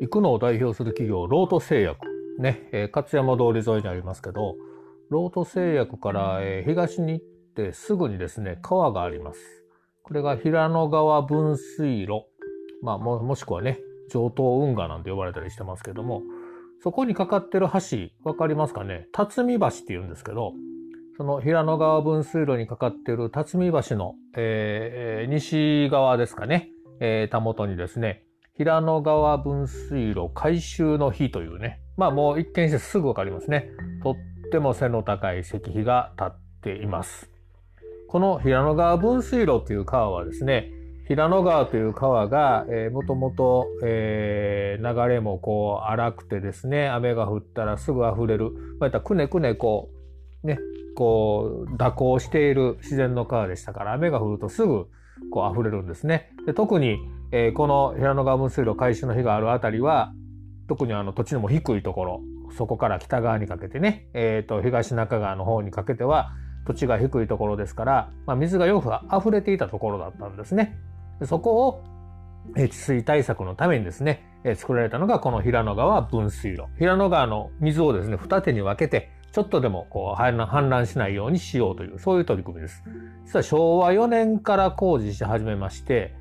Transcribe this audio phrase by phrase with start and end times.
[0.00, 2.06] 行くのを代表する企業、ロート製薬。
[2.38, 4.56] ね、えー、勝山通り沿いにありますけど、
[5.08, 9.40] ロート製薬から、えー、東に行ってすぐにですね、川があります。
[10.02, 12.26] これが平野川分水路。
[12.82, 13.80] まあ、も、しくはね、
[14.10, 16.22] 上東運河なんて呼ばれたりしてますけども、
[16.82, 19.08] そこにかかってる橋、わかりますかね？
[19.12, 20.52] 辰巳橋って言うんですけど、
[21.16, 26.68] その平野川分水路にかかってる辰巳橋の、えー、西側ですかね、
[27.00, 28.22] えー、たもとにですね、
[28.56, 33.68] 平野川分水路改修の日というね、まあもう一見してすぐわかりますね。
[34.02, 34.14] とっ
[34.50, 37.30] ても背の高い石碑が立っています。
[38.08, 40.70] この平野川分水路という川はですね、
[41.06, 49.90] 平野川という川が、えー、もともと、えー、流れもこう荒くてですね、雨が降ったらすぐ溢れる、またくねくねこ
[50.42, 50.58] う、ね、
[50.94, 54.86] こう蛇行している自然の川でしたから、雨が降るとすぐ
[55.30, 56.30] こう溢れるんですね。
[56.46, 56.98] で特に、
[57.32, 60.12] えー、この平野川分水路開始の日があるあたりは、
[60.68, 62.20] 特にあの土地のも低いところ、
[62.56, 66.32] そこから北側にかけてね、えっ、ー、と、東中川の方にかけては、
[66.66, 70.76] 土地が低いところですから、まあ、水がよく溢れていたところだったんですね。
[71.20, 71.84] でそこを、
[72.56, 76.66] 治水対策のためにですねえ、作られたのがこの平野川分水路。
[76.78, 82.82] 平野川の水をですね、二手に分けて、ちょっとでもこう氾濫しないようにしようという、そういう取り組みです。
[83.26, 86.14] 実は昭和4年から工事し始めまして、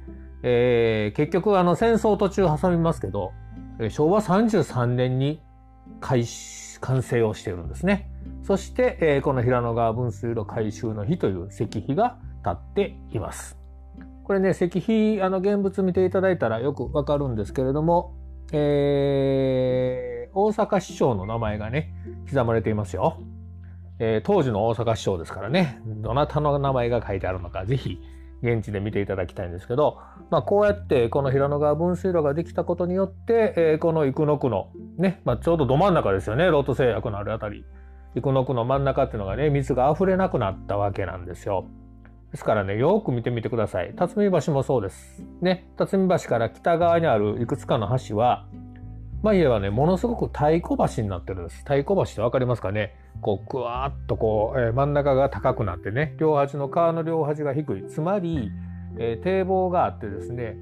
[0.44, 3.32] えー、結局あの戦争途中挟みますけど、
[3.90, 5.42] 昭和33年に
[6.02, 6.26] 開
[6.82, 8.12] 完成をしているんですね。
[8.44, 13.58] そして、えー、この平野川分水路改修の日という石碑が立っています。
[14.26, 18.14] これね、石碑、あの現物見ていただいたらよくわかるんですけれども、
[18.52, 21.94] えー、大阪市長の名前がね、
[22.30, 23.18] 刻まれていますよ。
[24.00, 28.00] えー、当時の大阪市長ですからね、どなたの名前が書いてあるのか、ぜひ
[28.42, 29.98] 現地で見ていただきたいんですけど、
[30.30, 37.66] まあ、こうやってこの平野川分水路ができたことによって、えー、この生野区のね、まあ、ちょうどど真ん中ですよねロート製薬のあるあたり
[38.16, 41.66] 生野区の真ん中っていうのがね水が溢れなくなったわけなんですよ。
[42.32, 43.94] ですからねよく見てみてください。
[43.96, 45.24] 辰巳橋もそうです。
[45.42, 48.48] ね辰巳橋から北側にあるいくつかの橋は
[49.26, 51.58] まあ言えばねものすごく太鼓橋になってるんです。
[51.62, 52.94] 太鼓橋って分かりますかね？
[53.22, 56.14] こうぐわーっとこう、えー、真ん中が高くなってね。
[56.20, 57.88] 両端の川の両端が低い。
[57.88, 58.52] つまり、
[59.00, 60.56] えー、堤防があってですね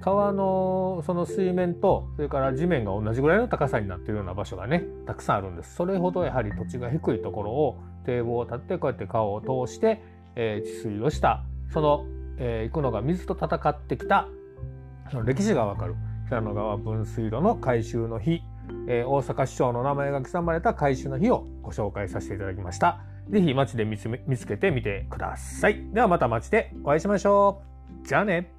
[0.00, 5.76] 川のその水面とそれから地面が同じぐらいの高さになっているような場所がねたくさんあるんです。
[5.76, 10.02] それほどやはり土地が低いところを堤防を立ってこうやって川を通して、
[10.34, 12.04] えー、治水をしたその、
[12.38, 14.26] えー、行くのが水と戦ってきた
[15.12, 15.94] その歴史がわかる。
[16.28, 18.42] 平野川分水路の改修の日
[18.86, 23.00] えー、大阪市長の名前が刻まれた改修の日をご紹介させていただきました。
[23.30, 25.84] ぜひ街で見つけてみてください。
[25.92, 27.62] ではまた街でお会いしましょ
[28.04, 28.06] う。
[28.06, 28.57] じゃあね。